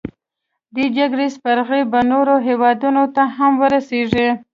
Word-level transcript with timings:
دې 0.75 0.85
جګړې 0.97 1.27
سپرغۍ 1.35 1.83
به 1.91 1.99
نورو 2.11 2.35
هیوادونو 2.47 3.03
ته 3.15 3.23
هم 3.35 3.51
ورسیږي. 3.63 4.29